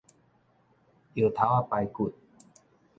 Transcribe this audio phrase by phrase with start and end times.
[0.03, 0.05] 藥頭
[1.61, 2.11] 仔排骨